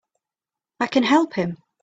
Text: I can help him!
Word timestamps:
I 0.79 0.87
can 0.87 1.03
help 1.03 1.33
him! 1.35 1.57